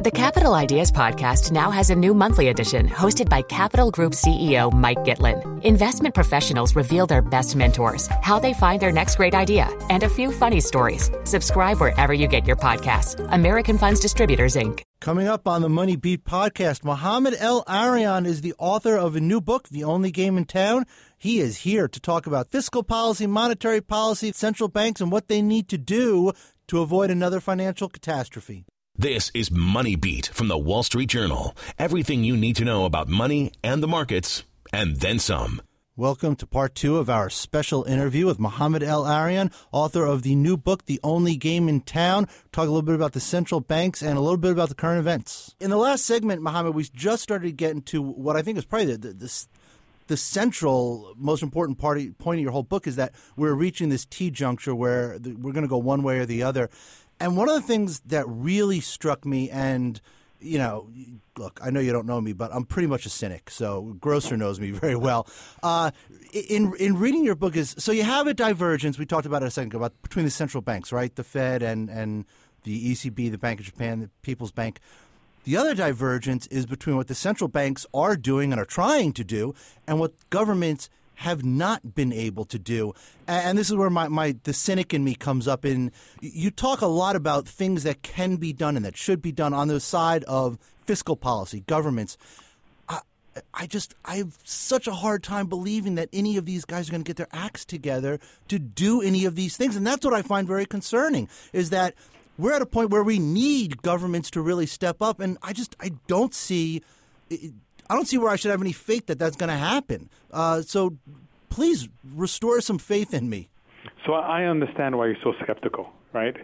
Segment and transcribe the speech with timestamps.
[0.00, 4.72] The Capital Ideas Podcast now has a new monthly edition hosted by Capital Group CEO
[4.72, 5.62] Mike Gitlin.
[5.62, 10.08] Investment professionals reveal their best mentors, how they find their next great idea, and a
[10.08, 11.10] few funny stories.
[11.24, 13.14] Subscribe wherever you get your podcasts.
[13.30, 14.80] American Funds Distributors, Inc.
[15.02, 19.42] Coming up on the Money Beat podcast, Mohamed El-Erian is the author of a new
[19.42, 20.86] book, The Only Game in Town.
[21.18, 25.42] He is here to talk about fiscal policy, monetary policy, central banks, and what they
[25.42, 26.32] need to do
[26.68, 28.64] to avoid another financial catastrophe.
[29.00, 31.56] This is Money Beat from the Wall Street Journal.
[31.78, 34.44] Everything you need to know about money and the markets,
[34.74, 35.62] and then some.
[35.96, 40.58] Welcome to part two of our special interview with Mohamed El-Erian, author of the new
[40.58, 42.28] book, The Only Game in Town.
[42.52, 44.98] Talk a little bit about the central banks and a little bit about the current
[44.98, 45.54] events.
[45.60, 48.66] In the last segment, Mohamed, we just started to get into what I think is
[48.66, 49.46] probably the, the,
[50.08, 54.04] the central, most important part, point of your whole book is that we're reaching this
[54.04, 56.68] T juncture where we're going to go one way or the other.
[57.20, 60.00] And one of the things that really struck me, and
[60.40, 60.88] you know,
[61.36, 63.50] look, I know you don't know me, but I'm pretty much a cynic.
[63.50, 65.28] So Grocer knows me very well.
[65.62, 65.90] Uh,
[66.32, 68.98] in in reading your book is so you have a divergence.
[68.98, 71.14] We talked about it a second ago about between the central banks, right?
[71.14, 72.24] The Fed and and
[72.64, 74.80] the ECB, the Bank of Japan, the People's Bank.
[75.44, 79.24] The other divergence is between what the central banks are doing and are trying to
[79.24, 79.54] do,
[79.86, 80.90] and what governments
[81.20, 82.94] have not been able to do.
[83.28, 86.80] And this is where my, my the cynic in me comes up in you talk
[86.80, 89.80] a lot about things that can be done and that should be done on the
[89.80, 92.16] side of fiscal policy, governments.
[92.88, 93.00] I,
[93.52, 96.92] I just I have such a hard time believing that any of these guys are
[96.92, 100.14] going to get their acts together to do any of these things, and that's what
[100.14, 101.28] I find very concerning.
[101.52, 101.92] Is that
[102.38, 105.76] we're at a point where we need governments to really step up, and I just
[105.80, 106.82] I don't see.
[107.90, 110.08] I don't see where I should have any faith that that's going to happen.
[110.32, 110.96] Uh, so
[111.48, 113.48] please restore some faith in me.
[114.06, 116.36] So I understand why you're so skeptical, right?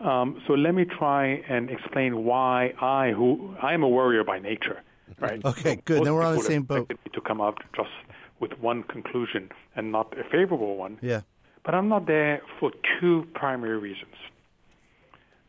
[0.00, 4.38] Um, so let me try and explain why I, who I am a warrior by
[4.38, 4.80] nature,
[5.18, 5.40] right?
[5.44, 6.04] Okay, good.
[6.04, 6.92] Then we're on the same boat.
[7.12, 7.90] To come out just
[8.38, 10.98] with one conclusion and not a favorable one.
[11.02, 11.22] Yeah.
[11.64, 12.70] But I'm not there for
[13.00, 14.14] two primary reasons.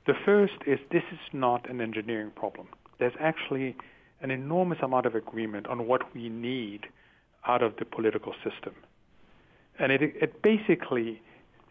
[0.07, 2.67] The first is this is not an engineering problem.
[2.97, 3.75] There's actually
[4.23, 6.87] an enormous amount of agreement on what we need
[7.45, 8.73] out of the political system.
[9.77, 11.21] And it, it basically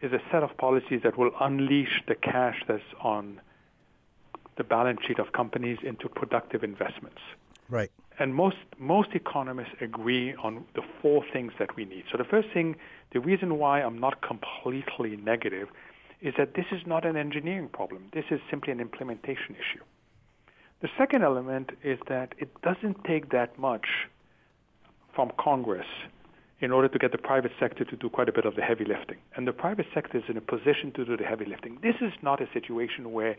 [0.01, 3.41] is a set of policies that will unleash the cash that's on
[4.55, 7.21] the balance sheet of companies into productive investments.
[7.69, 7.89] Right.
[8.19, 12.03] And most most economists agree on the four things that we need.
[12.11, 12.75] So the first thing,
[13.13, 15.69] the reason why I'm not completely negative,
[16.21, 18.09] is that this is not an engineering problem.
[18.13, 19.83] This is simply an implementation issue.
[20.83, 23.87] The second element is that it doesn't take that much
[25.15, 25.87] from Congress
[26.59, 28.83] in order to get the private sector to do quite a bit of the heavy
[28.83, 29.15] lifting.
[29.37, 31.79] And the private sector is in a position to do the heavy lifting.
[31.81, 33.37] This is not a situation where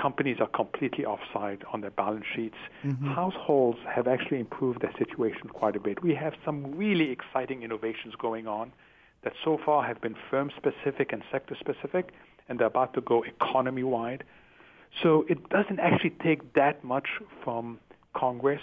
[0.00, 2.58] companies are completely offside on their balance sheets.
[2.84, 3.08] Mm-hmm.
[3.08, 6.00] Households have actually improved their situation quite a bit.
[6.00, 8.70] We have some really exciting innovations going on
[9.24, 12.12] that so far have been firm specific and sector specific,
[12.48, 14.22] and they're about to go economy wide.
[15.02, 17.08] So it doesn't actually take that much
[17.44, 17.78] from
[18.14, 18.60] Congress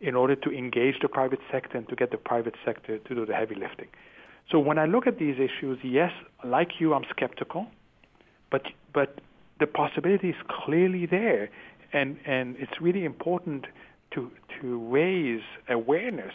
[0.00, 3.24] in order to engage the private sector and to get the private sector to do
[3.24, 3.88] the heavy lifting.
[4.50, 6.12] So when I look at these issues, yes,
[6.44, 7.66] like you, I'm skeptical,
[8.50, 9.20] but but
[9.58, 11.50] the possibility is clearly there,
[11.92, 13.66] and and it's really important
[14.12, 16.34] to to raise awareness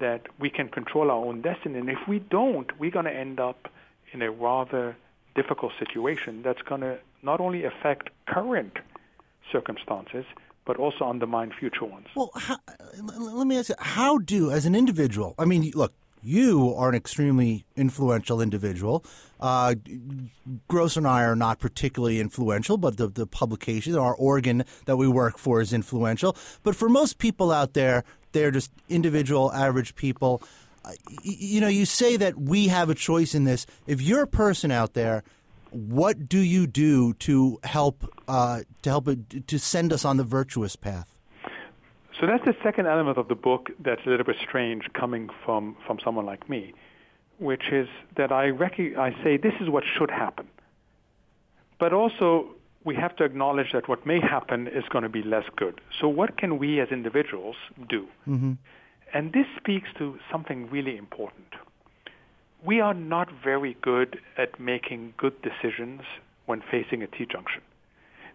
[0.00, 3.38] that we can control our own destiny, and if we don't, we're going to end
[3.38, 3.68] up
[4.12, 4.96] in a rather
[5.34, 8.78] difficult situation that's going to not only affect current
[9.50, 10.24] circumstances,
[10.64, 12.06] but also undermine future ones.
[12.16, 12.56] Well, how,
[13.18, 16.94] let me ask you, how do, as an individual, I mean, look, you are an
[16.94, 19.04] extremely influential individual.
[19.38, 19.74] Uh,
[20.68, 25.06] Gross and I are not particularly influential, but the, the publication, our organ that we
[25.06, 26.34] work for is influential.
[26.62, 30.42] But for most people out there, they're just individual, average people.
[31.22, 33.66] You know, you say that we have a choice in this.
[33.86, 35.24] If you're a person out there
[35.74, 40.24] what do you do to help uh, to help it, to send us on the
[40.24, 41.18] virtuous path?
[42.20, 45.76] So that's the second element of the book that's a little bit strange coming from,
[45.84, 46.72] from someone like me,
[47.38, 50.46] which is that I, rec- I say this is what should happen.
[51.80, 52.54] But also,
[52.84, 55.80] we have to acknowledge that what may happen is going to be less good.
[56.00, 57.56] So, what can we as individuals
[57.88, 58.06] do?
[58.28, 58.52] Mm-hmm.
[59.14, 61.46] And this speaks to something really important
[62.64, 66.00] we are not very good at making good decisions
[66.46, 67.60] when facing a T junction.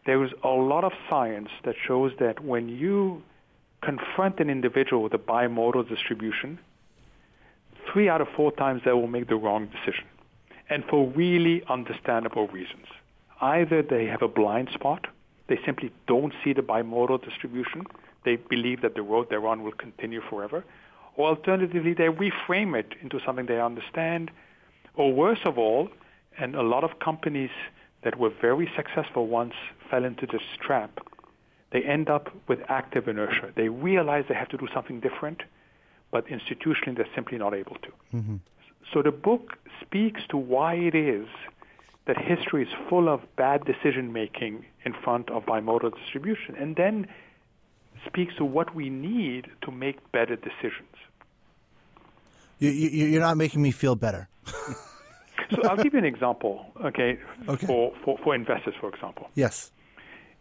[0.05, 3.23] There is a lot of science that shows that when you
[3.81, 6.59] confront an individual with a bimodal distribution,
[7.91, 10.05] three out of four times they will make the wrong decision,
[10.69, 12.85] and for really understandable reasons.
[13.41, 15.07] Either they have a blind spot
[15.47, 17.81] They simply don't see the bimodal distribution.
[18.25, 20.65] They believe that the road they're on will continue forever.
[21.15, 24.31] Or alternatively, they reframe it into something they understand.
[24.95, 25.89] Or worse of all,
[26.37, 27.51] and a lot of companies
[28.03, 29.53] that were very successful once
[29.89, 30.99] fell into this trap,
[31.71, 33.51] they end up with active inertia.
[33.55, 35.43] They realize they have to do something different,
[36.11, 38.17] but institutionally they're simply not able to.
[38.17, 38.35] Mm-hmm.
[38.93, 41.27] So the book speaks to why it is
[42.07, 47.07] that history is full of bad decision making in front of bimodal distribution, and then
[48.05, 50.95] speaks to what we need to make better decisions.
[52.59, 54.27] You, you, you're not making me feel better.
[54.45, 57.17] so I'll give you an example, okay,
[57.47, 57.65] okay.
[57.65, 59.29] For, for, for investors, for example.
[59.35, 59.71] Yes.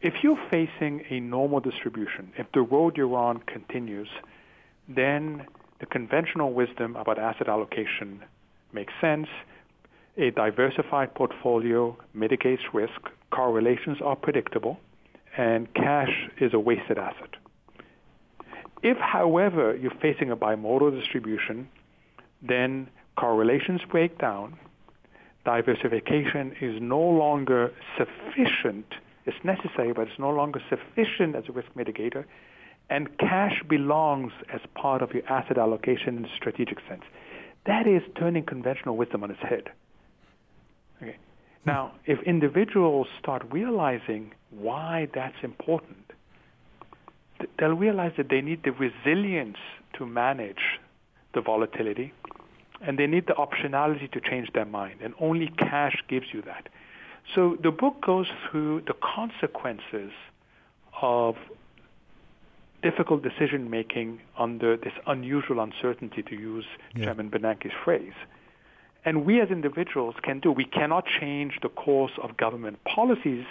[0.00, 4.08] If you're facing a normal distribution, if the road you're on continues,
[4.88, 5.46] then
[5.80, 8.22] the conventional wisdom about asset allocation
[8.72, 9.28] makes sense.
[10.16, 13.00] A diversified portfolio mitigates risk,
[13.30, 14.80] correlations are predictable,
[15.36, 17.36] and cash is a wasted asset.
[18.82, 21.68] If, however, you're facing a bimodal distribution,
[22.42, 24.58] then correlations break down,
[25.44, 28.86] diversification is no longer sufficient,
[29.26, 32.24] it's necessary, but it's no longer sufficient as a risk mitigator,
[32.90, 37.02] and cash belongs as part of your asset allocation in a strategic sense.
[37.66, 39.70] That is turning conventional wisdom on its head.
[41.02, 41.16] Okay.
[41.66, 46.07] Now, if individuals start realizing why that's important,
[47.58, 49.58] they'll realize that they need the resilience
[49.94, 50.80] to manage
[51.34, 52.12] the volatility,
[52.80, 56.68] and they need the optionality to change their mind, and only cash gives you that.
[57.34, 60.12] So the book goes through the consequences
[61.02, 61.36] of
[62.82, 66.64] difficult decision making under this unusual uncertainty, to use
[66.94, 67.06] yeah.
[67.06, 68.12] Chairman Bernanke's phrase.
[69.04, 70.52] And we as individuals can do.
[70.52, 73.44] We cannot change the course of government policies.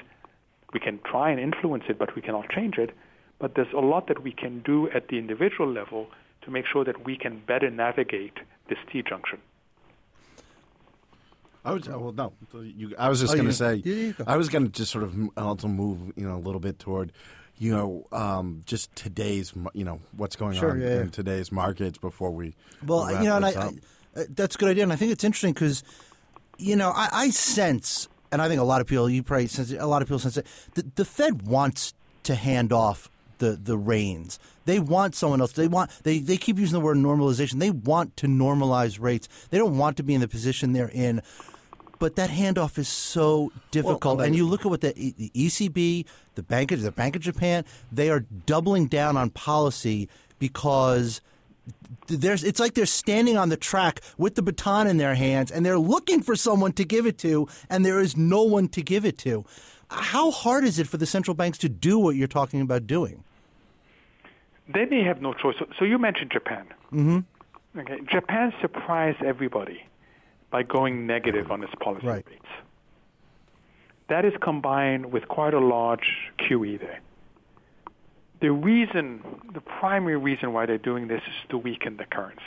[0.74, 2.92] We can try and influence it, but we cannot change it.
[3.40, 6.08] But there's a lot that we can do at the individual level
[6.42, 8.34] to make sure that we can better navigate
[8.70, 9.40] this T junction.
[11.64, 12.34] I was well, no.
[12.54, 13.76] You, I was just oh, going to say.
[13.76, 16.80] Yeah, I was going to just sort of also move, you know, a little bit
[16.80, 17.12] toward,
[17.58, 21.98] you know, um, just today's, you know, what's going sure, on yeah, in today's markets
[21.98, 22.56] before we.
[22.86, 23.68] Well, you know, and I, I,
[24.16, 25.84] uh, that's a good idea, and I think it's interesting because,
[26.58, 29.72] you know, I, I, sense, and I think a lot of people, you probably sense,
[29.72, 30.48] a lot of people sense it.
[30.76, 31.94] The, the Fed wants
[32.24, 34.40] to hand off the the reins.
[34.66, 35.54] They want someone else.
[35.54, 37.60] They want they, they keep using the word normalization.
[37.60, 39.30] They want to normalize rates.
[39.50, 41.22] They don't want to be in the position they're in.
[42.00, 44.18] But that handoff is so difficult.
[44.18, 46.06] Well, and you look at what the, the ECB,
[46.36, 50.08] the Bank of the Bank of Japan, they are doubling down on policy
[50.38, 51.22] because
[52.08, 55.66] there's it's like they're standing on the track with the baton in their hands and
[55.66, 59.06] they're looking for someone to give it to and there is no one to give
[59.06, 59.46] it to.
[59.90, 63.24] How hard is it for the central banks to do what you're talking about doing?
[64.74, 65.56] They may have no choice.
[65.60, 66.68] So, so you mentioned Japan.
[66.92, 67.80] Mm-hmm.
[67.80, 69.84] Okay, Japan surprised everybody
[70.50, 72.26] by going negative on its policy right.
[72.28, 72.46] rates.
[74.10, 77.02] That is combined with quite a large QE there.
[78.40, 79.22] The reason,
[79.54, 82.42] the primary reason why they're doing this is to weaken the currency.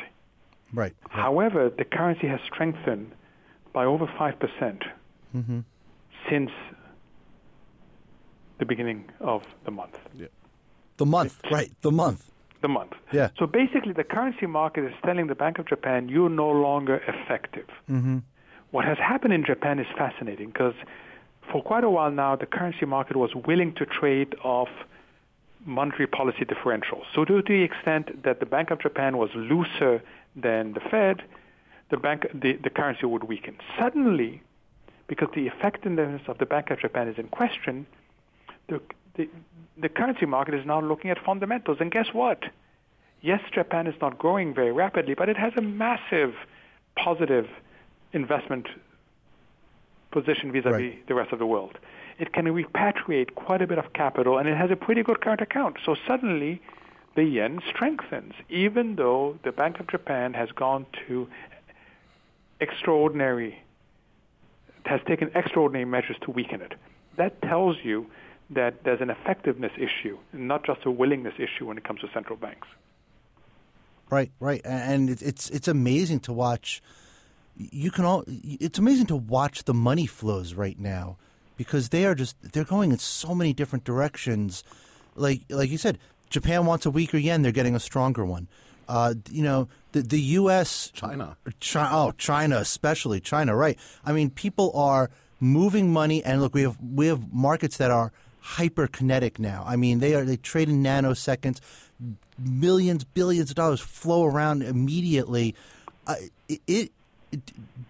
[0.72, 0.92] Right.
[0.92, 0.94] right.
[1.10, 3.12] However, the currency has strengthened
[3.72, 4.36] by over 5%
[5.34, 5.60] mm hmm
[6.28, 6.50] since
[8.58, 9.96] the beginning of the month.
[10.14, 10.26] Yeah.
[11.00, 12.30] The month, right, the month.
[12.60, 12.92] The month.
[13.10, 13.30] Yeah.
[13.38, 17.68] So basically, the currency market is telling the Bank of Japan, you're no longer effective.
[17.90, 18.18] Mm-hmm.
[18.70, 20.74] What has happened in Japan is fascinating because
[21.50, 24.68] for quite a while now, the currency market was willing to trade off
[25.64, 27.04] monetary policy differentials.
[27.14, 30.02] So to the extent that the Bank of Japan was looser
[30.36, 31.22] than the Fed,
[31.88, 33.56] the, bank, the, the currency would weaken.
[33.78, 34.42] Suddenly,
[35.06, 37.86] because the effectiveness of the Bank of Japan is in question,
[38.68, 38.82] the,
[39.14, 39.30] the,
[39.80, 41.78] the currency market is now looking at fundamentals.
[41.80, 42.44] And guess what?
[43.22, 46.34] Yes, Japan is not growing very rapidly, but it has a massive
[46.96, 47.48] positive
[48.12, 48.66] investment
[50.10, 51.06] position vis-a-vis right.
[51.06, 51.78] the rest of the world.
[52.18, 55.40] It can repatriate quite a bit of capital, and it has a pretty good current
[55.40, 55.76] account.
[55.84, 56.60] So suddenly,
[57.14, 61.28] the yen strengthens, even though the Bank of Japan has gone to
[62.60, 63.62] extraordinary,
[64.84, 66.74] has taken extraordinary measures to weaken it.
[67.16, 68.06] That tells you
[68.50, 72.36] that there's an effectiveness issue, not just a willingness issue when it comes to central
[72.36, 72.66] banks.
[74.10, 76.82] Right, right, and it's it's amazing to watch.
[77.56, 78.24] You can all.
[78.26, 81.16] It's amazing to watch the money flows right now,
[81.56, 84.64] because they are just they're going in so many different directions.
[85.14, 88.48] Like like you said, Japan wants a weaker yen; they're getting a stronger one.
[88.88, 90.90] Uh, you know, the the U.S.
[90.92, 93.78] China, China, oh China especially China, right?
[94.04, 98.10] I mean, people are moving money, and look, we have we have markets that are
[98.42, 99.64] hyperkinetic now.
[99.66, 101.60] I mean, they are they trade in nanoseconds.
[102.38, 105.54] Millions, billions of dollars flow around immediately.
[106.06, 106.14] Uh,
[106.48, 106.92] it, it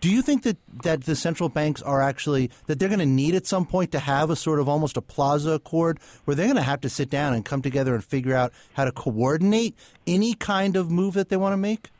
[0.00, 3.34] do you think that, that the central banks are actually that they're going to need
[3.34, 6.56] at some point to have a sort of almost a plaza accord where they're going
[6.56, 9.74] to have to sit down and come together and figure out how to coordinate
[10.06, 11.90] any kind of move that they want to make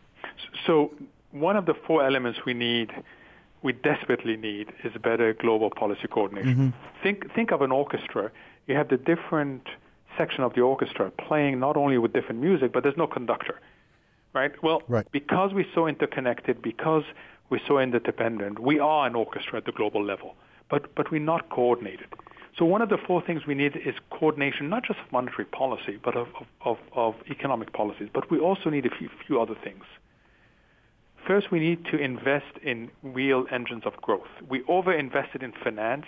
[0.67, 0.93] so
[1.31, 2.91] one of the four elements we need
[3.63, 7.03] we desperately need is better global policy coordination mm-hmm.
[7.03, 8.31] think think of an orchestra
[8.67, 9.63] you have the different
[10.19, 13.61] section of the orchestra playing not only with different music but there's no conductor
[14.33, 14.53] right?
[14.63, 15.07] Well, right.
[15.13, 17.05] because we're so interconnected, because
[17.49, 20.37] we're so interdependent, we are an orchestra at the global level,
[20.71, 22.07] but, but we're not coordinated.
[22.57, 25.99] So one of the four things we need is coordination, not just of monetary policy,
[26.03, 26.29] but of,
[26.65, 28.09] of, of economic policies.
[28.13, 29.85] But we also need a few, few other things.
[31.31, 34.27] First, we need to invest in real engines of growth.
[34.49, 36.07] We overinvested in finance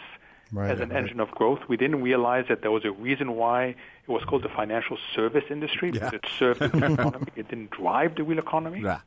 [0.50, 0.98] right, as an right.
[0.98, 1.60] engine of growth.
[1.68, 5.44] We didn't realize that there was a reason why it was called the financial service
[5.48, 6.10] industry yeah.
[6.10, 7.26] because it served the real economy.
[7.36, 8.80] It didn't drive the real economy.
[8.80, 8.98] Yeah.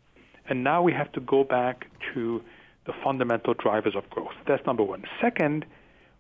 [0.48, 2.42] And now we have to go back to
[2.86, 4.36] the fundamental drivers of growth.
[4.48, 5.04] That's number one.
[5.20, 5.66] Second,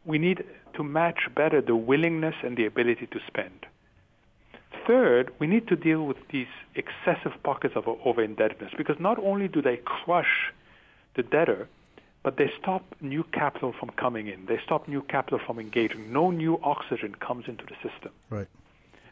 [0.04, 3.66] we need to match better the willingness and the ability to spend.
[4.88, 9.48] Third, we need to deal with these excessive pockets of over indebtedness because not only
[9.48, 10.51] do they crush
[11.15, 11.68] the debtor,
[12.24, 14.46] but they stop new capital from coming in.
[14.48, 16.12] They stop new capital from engaging.
[16.12, 18.12] No new oxygen comes into the system.
[18.30, 18.48] Right.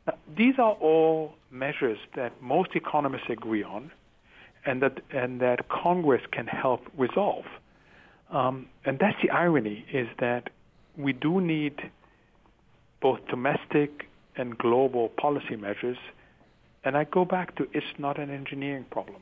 [0.08, 3.92] Now, these are all measures that most economists agree on,
[4.66, 7.46] and that and that Congress can help resolve.
[8.32, 10.50] Um, and that's the irony: is that
[10.98, 11.92] we do need
[13.00, 15.98] both domestic and global policy measures.
[16.84, 19.22] And I go back to it's not an engineering problem.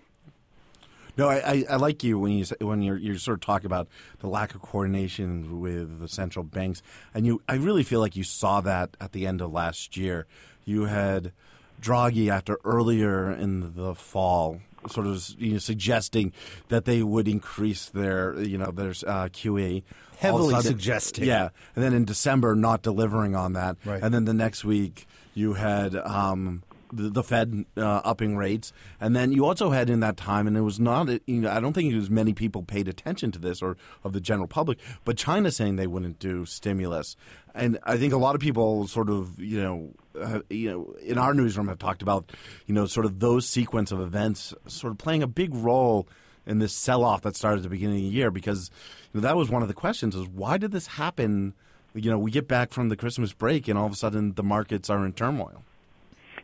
[1.17, 3.87] No, I, I, like you when you when you're you sort of talk about
[4.19, 6.81] the lack of coordination with the central banks,
[7.13, 10.25] and you I really feel like you saw that at the end of last year.
[10.63, 11.33] You had
[11.81, 16.33] Draghi after earlier in the fall, sort of you know, suggesting
[16.69, 19.83] that they would increase their you know their uh, QE.
[20.17, 24.03] Heavily sudden, suggesting, yeah, and then in December not delivering on that, right.
[24.03, 25.95] and then the next week you had.
[25.95, 30.47] Um, the, the Fed uh, upping rates, and then you also had in that time,
[30.47, 33.39] and it was not, you know, I don't think as many people paid attention to
[33.39, 37.15] this or of the general public, but China saying they wouldn't do stimulus,
[37.53, 41.17] and I think a lot of people sort of, you know, uh, you know, in
[41.17, 42.31] our newsroom have talked about,
[42.65, 46.07] you know, sort of those sequence of events, sort of playing a big role
[46.45, 48.71] in this sell-off that started at the beginning of the year, because
[49.13, 51.53] you know, that was one of the questions: is why did this happen?
[51.93, 54.43] You know, we get back from the Christmas break, and all of a sudden the
[54.43, 55.63] markets are in turmoil.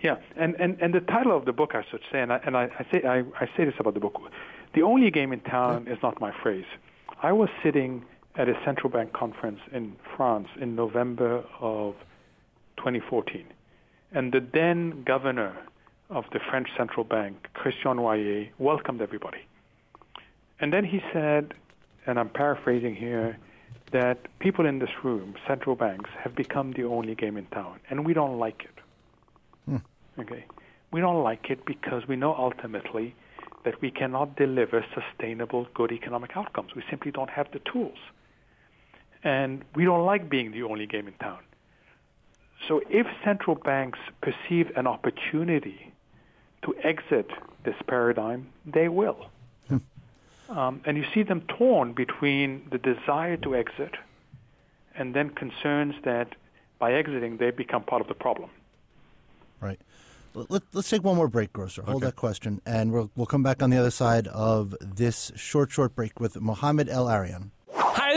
[0.01, 2.55] Yeah, and, and, and the title of the book, I should say, and I, and
[2.55, 4.21] I, I say I, I say this about the book,
[4.73, 5.93] the only game in town yeah.
[5.93, 6.65] is not my phrase.
[7.23, 8.05] I was sitting
[8.37, 11.95] at a central bank conference in France in November of
[12.77, 13.45] 2014,
[14.11, 15.57] and the then governor
[16.09, 19.39] of the French central bank, Christian Noyer, welcomed everybody.
[20.59, 21.53] And then he said,
[22.05, 23.37] and I'm paraphrasing here,
[23.91, 28.05] that people in this room, central banks, have become the only game in town, and
[28.05, 28.83] we don't like it.
[29.69, 30.21] Hmm.
[30.21, 30.45] Okay,
[30.91, 33.15] we don't like it because we know ultimately
[33.65, 36.75] that we cannot deliver sustainable, good economic outcomes.
[36.75, 37.97] We simply don't have the tools,
[39.23, 41.39] and we don't like being the only game in town.
[42.67, 45.93] So, if central banks perceive an opportunity
[46.63, 47.29] to exit
[47.63, 49.29] this paradigm, they will.
[49.67, 49.77] Hmm.
[50.49, 53.95] Um, and you see them torn between the desire to exit
[54.95, 56.35] and then concerns that
[56.79, 58.49] by exiting they become part of the problem.
[59.59, 59.79] Right.
[60.33, 61.81] Let, us take one more break, Grocer.
[61.83, 62.07] Hold okay.
[62.07, 65.95] that question, and we'll, we'll come back on the other side of this short, short
[65.95, 67.49] break with Mohamed El-Erian.
[67.49, 67.56] Hi,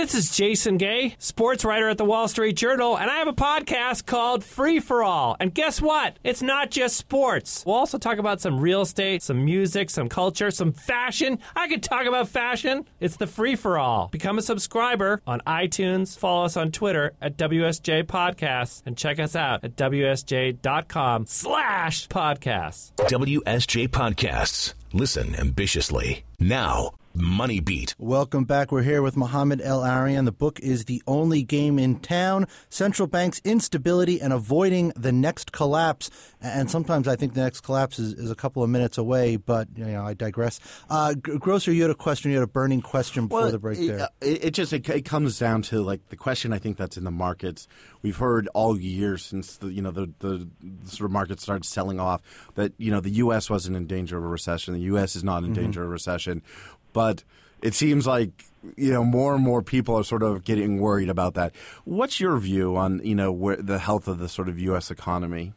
[0.01, 3.35] this is Jason Gay, sports writer at the Wall Street Journal, and I have a
[3.35, 5.37] podcast called Free for All.
[5.39, 6.19] And guess what?
[6.25, 7.63] It's not just sports.
[7.67, 11.39] We'll also talk about some real estate, some music, some culture, some fashion.
[11.55, 12.87] I could talk about fashion.
[12.99, 14.09] It's the Free for All.
[14.09, 19.37] Become a subscriber on iTunes, follow us on Twitter at WSJ Podcasts, and check us
[19.37, 22.95] out at WSJ.com slash podcasts.
[22.97, 24.73] WSJ Podcasts.
[24.95, 26.25] Listen ambitiously.
[26.39, 27.95] Now, Money Beat.
[27.99, 28.71] Welcome back.
[28.71, 30.27] We're here with Mohamed El-Erian.
[30.27, 35.51] The book is The Only Game in Town Central Bank's Instability and Avoiding the Next
[35.51, 36.11] Collapse.
[36.41, 39.69] And sometimes I think the next collapse is, is a couple of minutes away, but
[39.77, 40.61] you know, I digress.
[40.89, 43.79] Uh, Grocer, you had a question, you had a burning question before well, the break
[43.79, 44.09] it, there.
[44.21, 47.05] It, it just it, it, comes down to like the question I think that's in
[47.05, 47.69] the markets.
[48.03, 51.67] We've heard all year since the you know the, the, the sort of market started
[51.67, 52.23] selling off
[52.55, 53.51] that you know the U.S.
[53.51, 54.73] wasn't in danger of a recession.
[54.73, 55.17] The U.S.
[55.17, 55.63] is not in mm-hmm.
[55.63, 56.43] danger of a recession
[56.93, 57.25] but
[57.63, 58.45] it seems like
[58.77, 61.55] you know more and more people are sort of getting worried about that.
[61.85, 64.91] What's your view on you know where, the health of the sort of U.S.
[64.91, 65.53] economy?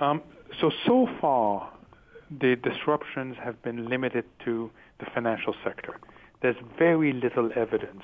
[0.00, 0.22] Um,
[0.60, 1.70] so so far,
[2.30, 5.98] the disruptions have been limited to the financial sector.
[6.40, 8.02] There's very little evidence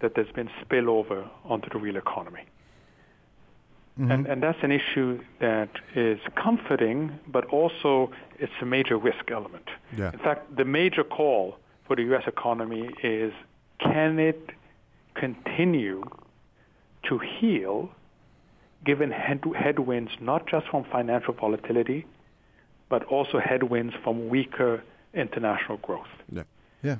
[0.00, 2.44] that there's been spillover onto the real economy.
[3.98, 4.10] Mm-hmm.
[4.12, 9.68] And, and that's an issue that is comforting, but also it's a major risk element.
[9.96, 10.12] Yeah.
[10.12, 12.22] In fact, the major call for the U.S.
[12.26, 13.32] economy is
[13.80, 14.50] can it
[15.14, 16.04] continue
[17.08, 17.90] to heal
[18.84, 22.06] given head- headwinds not just from financial volatility,
[22.88, 26.06] but also headwinds from weaker international growth?
[26.30, 26.44] Yeah.
[26.82, 26.96] Yeah.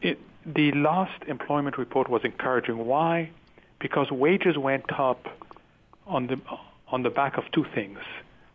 [0.00, 2.78] It, the last employment report was encouraging.
[2.78, 3.30] Why?
[3.78, 5.26] Because wages went up
[6.06, 6.36] on the
[6.88, 7.98] on the back of two things: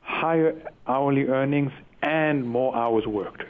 [0.01, 0.53] higher
[0.87, 3.43] hourly earnings and more hours worked.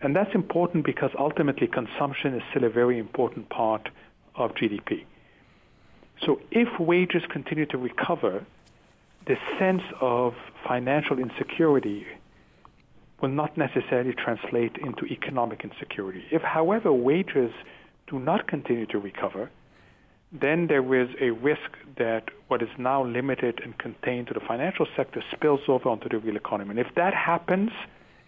[0.00, 3.88] And that's important because ultimately consumption is still a very important part
[4.34, 5.04] of GDP.
[6.26, 8.44] So if wages continue to recover,
[9.26, 10.34] the sense of
[10.66, 12.06] financial insecurity
[13.20, 16.24] will not necessarily translate into economic insecurity.
[16.32, 17.52] If, however, wages
[18.08, 19.50] do not continue to recover,
[20.32, 24.86] then there is a risk that what is now limited and contained to the financial
[24.96, 26.70] sector spills over onto the real economy.
[26.70, 27.70] And if that happens,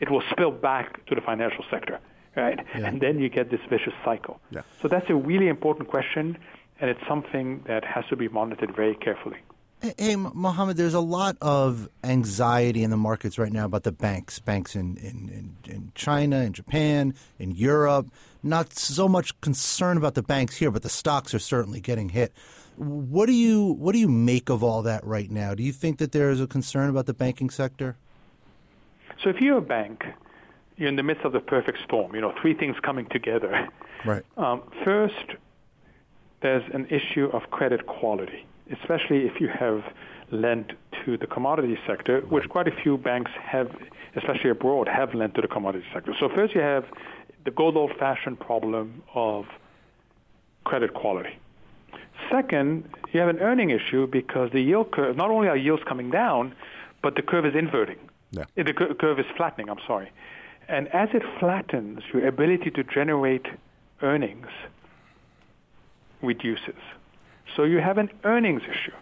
[0.01, 1.99] it will spill back to the financial sector,
[2.37, 2.59] right?
[2.75, 2.87] Yeah.
[2.87, 4.39] And then you get this vicious cycle.
[4.51, 4.63] Yeah.
[4.83, 6.37] So that's a really important question,
[6.81, 9.39] and it's something that has to be monitored very carefully.
[9.99, 14.39] Hey, Mohamed, there's a lot of anxiety in the markets right now about the banks,
[14.39, 18.09] banks in, in, in, in China, in Japan, in Europe.
[18.43, 22.33] Not so much concern about the banks here, but the stocks are certainly getting hit.
[22.77, 25.55] What do you what do you make of all that right now?
[25.55, 27.99] Do you think that there is a concern about the banking sector?
[29.23, 30.03] So if you're a bank,
[30.79, 32.15] you're in the midst of the perfect storm.
[32.15, 33.69] You know, three things coming together.
[34.07, 34.23] Right.
[34.39, 35.37] Um, first,
[36.41, 39.83] there's an issue of credit quality especially if you have
[40.31, 40.73] lent
[41.05, 43.71] to the commodity sector, which quite a few banks have,
[44.17, 46.15] especially abroad, have lent to the commodity sector.
[46.19, 46.85] So first you have
[47.45, 49.45] the good old-fashioned problem of
[50.65, 51.39] credit quality.
[52.31, 56.11] Second, you have an earning issue because the yield curve, not only are yields coming
[56.11, 56.55] down,
[57.03, 57.99] but the curve is inverting.
[58.31, 58.45] Yeah.
[58.57, 60.11] The curve is flattening, I'm sorry.
[60.69, 63.47] And as it flattens, your ability to generate
[64.01, 64.49] earnings
[66.23, 66.81] reduces.
[67.57, 68.93] So you have an earnings issue.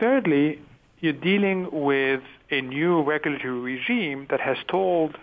[0.00, 0.60] Thirdly,
[1.00, 5.16] you're dealing with a new regulatory regime that has told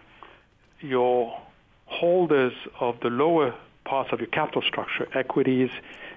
[0.79, 1.39] your
[1.85, 3.55] holders of the lower
[3.85, 5.69] parts of your capital structure, equities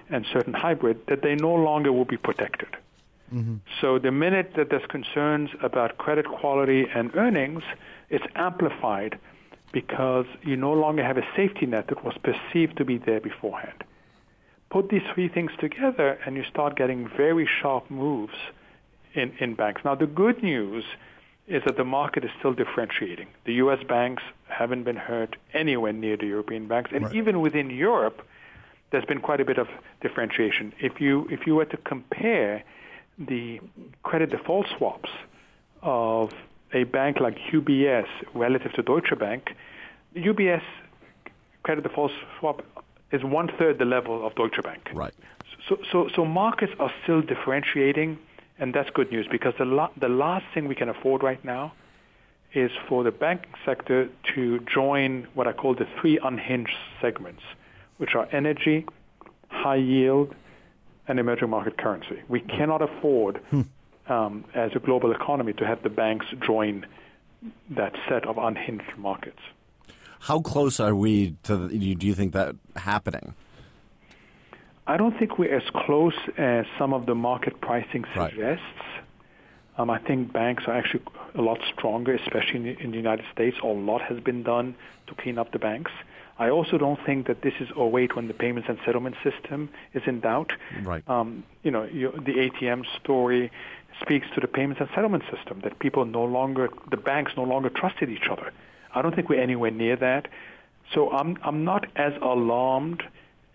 [0.09, 2.69] and certain hybrid, that they no longer will be protected.
[3.33, 3.55] Mm-hmm.
[3.81, 7.63] So the minute that there's concerns about credit quality and earnings,
[8.09, 9.19] it's amplified
[9.73, 13.83] because you no longer have a safety net that was perceived to be there beforehand.
[14.69, 18.33] Put these three things together, and you start getting very sharp moves
[19.13, 19.81] in, in banks.
[19.85, 20.83] Now, the good news
[21.47, 23.27] is that the market is still differentiating.
[23.45, 23.79] The U.S.
[23.87, 27.15] banks haven't been hurt anywhere near the European banks, and right.
[27.15, 28.21] even within Europe,
[28.91, 29.67] there's been quite a bit of
[30.01, 30.73] differentiation.
[30.79, 32.63] If you if you were to compare
[33.17, 33.59] the
[34.03, 35.09] credit default swaps
[35.81, 36.31] of
[36.73, 39.55] a bank like UBS relative to Deutsche Bank,
[40.13, 40.61] the UBS
[41.63, 42.61] credit default swap
[43.11, 44.89] is one third the level of Deutsche Bank.
[44.93, 45.13] Right.
[45.67, 48.17] So, so, so markets are still differentiating,
[48.59, 51.73] and that's good news because the la- the last thing we can afford right now
[52.53, 57.43] is for the banking sector to join what I call the three unhinged segments,
[57.97, 58.85] which are energy,
[59.49, 60.33] high yield,
[61.07, 62.21] and emerging market currency.
[62.27, 63.61] We cannot afford, hmm.
[64.07, 66.85] um, as a global economy, to have the banks join
[67.69, 69.39] that set of unhinged markets.
[70.21, 71.57] How close are we to?
[71.57, 73.33] The, do you think that happening?
[74.87, 78.63] I don't think we're as close as some of the market pricing suggests.
[78.79, 79.03] Right.
[79.77, 81.03] Um, I think banks are actually
[81.35, 83.57] a lot stronger, especially in the, in the, United States.
[83.61, 84.75] A lot has been done
[85.07, 85.91] to clean up the banks.
[86.39, 89.69] I also don't think that this is a wait when the payments and settlement system
[89.93, 90.51] is in doubt.
[90.83, 91.07] Right.
[91.07, 93.51] Um, you know, you, the ATM story
[94.01, 97.69] speaks to the payments and settlement system that people no longer, the banks no longer
[97.69, 98.51] trusted each other.
[98.97, 100.27] I don't think we're anywhere near that.
[100.93, 103.03] So I'm I'm not as alarmed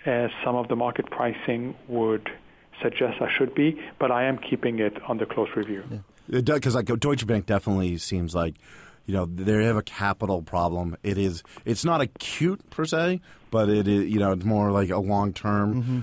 [0.05, 2.29] as some of the market pricing would
[2.83, 5.85] suggest I should be, but I am keeping it under close review.
[6.29, 6.41] Yeah.
[6.41, 8.57] Because like Deutsche Bank definitely seems like
[9.07, 10.97] you know they have a capital problem.
[11.03, 14.91] It is it's not acute per se, but it is you know it's more like
[14.91, 15.83] a long term.
[15.83, 16.01] Mm-hmm.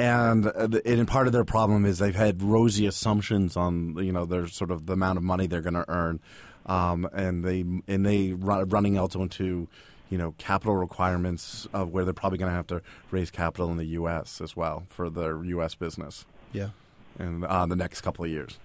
[0.00, 4.26] And, uh, and part of their problem is they've had rosy assumptions on you know
[4.26, 6.20] their sort of the amount of money they're going to earn
[6.68, 9.68] um, and they and they run, running also into
[10.10, 13.76] you know, capital requirements of where they're probably going to have to raise capital in
[13.76, 14.40] the U.S.
[14.40, 15.74] as well for their U.S.
[15.74, 16.24] business.
[16.52, 16.70] Yeah,
[17.18, 18.58] in uh, the next couple of years.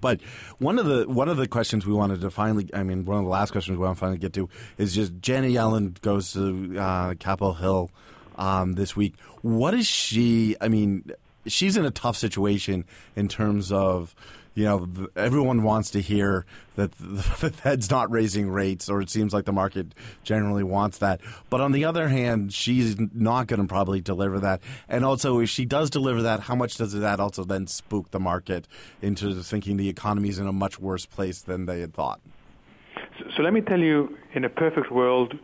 [0.00, 0.20] But
[0.58, 3.24] one of the one of the questions we wanted to finally, I mean, one of
[3.24, 6.78] the last questions we want to finally get to is just Janet Yellen goes to
[6.78, 7.90] uh, Capitol Hill
[8.36, 9.14] um, this week.
[9.42, 10.56] What is she?
[10.60, 11.10] I mean,
[11.46, 14.14] she's in a tough situation in terms of
[14.56, 19.32] you know, everyone wants to hear that the Fed's not raising rates, or it seems
[19.32, 21.20] like the market generally wants that.
[21.50, 24.60] But on the other hand, she's not going to probably deliver that.
[24.88, 28.20] And also, if she does deliver that, how much does that also then spook the
[28.20, 28.66] market
[29.00, 32.20] into thinking the economy is in a much worse place than they had thought?
[33.18, 35.34] So, so let me tell you, in a perfect world,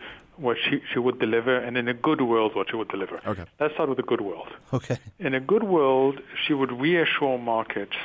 [0.42, 3.20] what she, she would deliver, and in a good world, what she would deliver.
[3.26, 3.44] Okay.
[3.61, 4.48] Let's start with the good world.
[4.72, 4.98] Okay.
[5.18, 7.96] In a good world, she would reassure markets–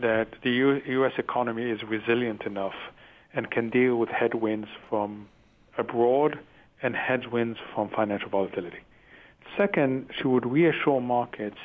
[0.00, 1.12] that the U- U.S.
[1.18, 2.74] economy is resilient enough
[3.34, 5.28] and can deal with headwinds from
[5.78, 6.38] abroad
[6.82, 8.80] and headwinds from financial volatility.
[9.56, 11.58] Second, she would reassure markets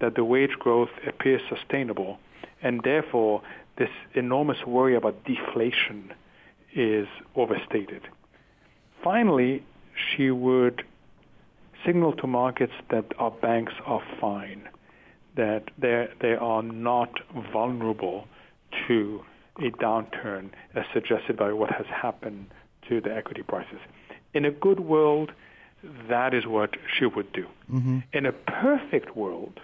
[0.00, 2.18] that the wage growth appears sustainable,
[2.62, 3.42] and therefore
[3.76, 6.12] this enormous worry about deflation
[6.74, 8.02] is overstated.
[9.02, 10.82] Finally, she would
[11.84, 14.68] signal to markets that our banks are fine
[15.36, 17.10] that they are not
[17.52, 18.26] vulnerable
[18.86, 19.22] to
[19.58, 22.46] a downturn as suggested by what has happened
[22.88, 23.78] to the equity prices.
[24.34, 25.32] In a good world,
[26.08, 27.46] that is what she would do.
[27.72, 28.00] Mm-hmm.
[28.12, 29.60] In a perfect world,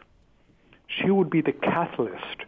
[0.88, 2.42] she would be the catalyst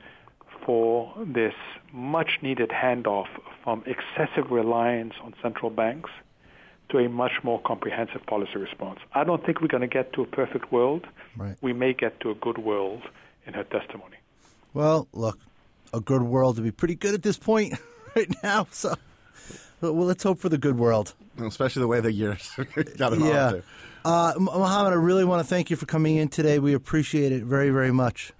[0.65, 1.55] for this
[1.93, 3.27] much needed handoff
[3.65, 6.11] from excessive reliance on central banks
[6.91, 8.99] to a much more comprehensive policy response.
[9.15, 11.07] I don't think we're going to get to a perfect world.
[11.37, 11.57] Right.
[11.61, 13.03] We may get to a good world
[13.47, 14.17] in her testimony.
[14.75, 15.39] Well, look,
[15.93, 17.75] a good world would be pretty good at this point
[18.17, 18.67] right now.
[18.71, 18.95] So,
[19.81, 21.15] well, let's hope for the good world.
[21.39, 22.51] Especially the way the years
[22.97, 23.61] got it yeah.
[24.05, 26.59] Uh, Mohamed, I really want to thank you for coming in today.
[26.59, 28.33] We appreciate it very, very much.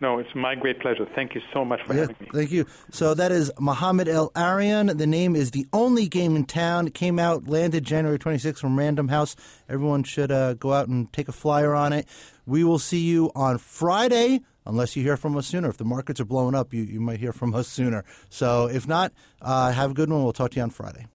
[0.00, 1.06] No, it's my great pleasure.
[1.14, 2.28] Thank you so much for yeah, having me.
[2.32, 2.66] Thank you.
[2.90, 4.96] So that is Mohamed El-Erian.
[4.96, 6.86] The name is the only game in town.
[6.86, 9.36] It came out, landed January 26th from Random House.
[9.68, 12.08] Everyone should uh, go out and take a flyer on it.
[12.46, 15.68] We will see you on Friday, unless you hear from us sooner.
[15.68, 18.04] If the markets are blowing up, you, you might hear from us sooner.
[18.30, 20.24] So if not, uh, have a good one.
[20.24, 21.06] We'll talk to you on Friday.